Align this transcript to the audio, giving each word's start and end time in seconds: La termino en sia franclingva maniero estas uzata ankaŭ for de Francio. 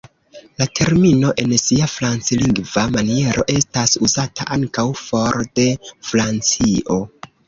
La 0.59 0.65
termino 0.77 1.33
en 1.41 1.51
sia 1.63 1.89
franclingva 1.95 2.85
maniero 2.95 3.43
estas 3.55 3.93
uzata 4.07 4.47
ankaŭ 4.57 4.87
for 5.03 5.37
de 5.61 5.67
Francio. 6.09 6.99